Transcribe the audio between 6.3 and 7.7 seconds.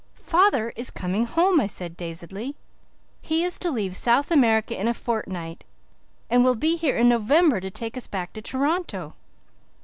will be here in November to